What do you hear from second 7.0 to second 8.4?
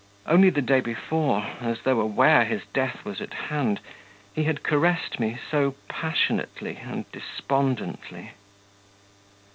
despondently.